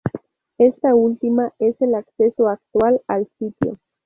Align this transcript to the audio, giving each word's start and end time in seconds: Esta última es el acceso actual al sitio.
Esta 0.57 0.95
última 0.95 1.53
es 1.59 1.79
el 1.79 1.93
acceso 1.93 2.47
actual 2.49 3.01
al 3.05 3.27
sitio. 3.37 3.77